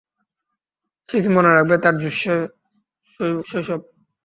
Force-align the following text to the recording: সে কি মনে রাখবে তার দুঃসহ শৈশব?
সে 1.09 1.17
কি 1.23 1.29
মনে 1.35 1.49
রাখবে 1.49 1.75
তার 1.83 1.95
দুঃসহ 2.01 2.37
শৈশব? 3.49 3.81